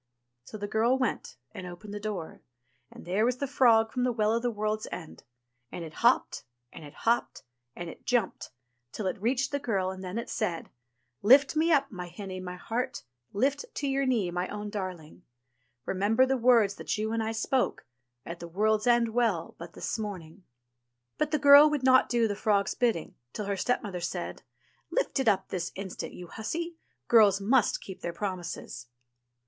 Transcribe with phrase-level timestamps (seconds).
[0.45, 2.41] So the girl went and opened the door,
[2.89, 5.23] and there was the frog from the Well of the World's End.
[5.71, 6.43] And it hopped,
[6.73, 7.43] and it hopped,
[7.75, 8.49] and it jumped,
[8.91, 10.71] till it reached the girl, and then it said:
[11.21, 15.21] "Lift me up, my hinny, my heart, Lift to your knee, my own darling;
[15.85, 17.85] Remember the words that you and I spoke,
[18.25, 20.45] At the World's End Well but this morning."
[21.19, 23.13] 2 A 354 ENGLISH FAIRY TALES But the girl would not do the frog's bidding,
[23.33, 24.41] till her step mother said,
[24.89, 28.87] "Lift it up this instant, you hussy I Girls must keep their promises